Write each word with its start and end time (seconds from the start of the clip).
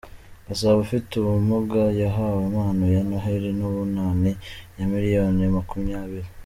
Gasabo 0.47 0.77
Ufite 0.85 1.11
ubumuga 1.15 1.81
yahawe 2.01 2.39
impano 2.49 2.83
ya 2.95 3.01
Noheli 3.09 3.49
n’Ubunani 3.59 4.31
ya 4.77 4.85
miliyoni 4.91 5.41
makumyabiri 5.57 6.29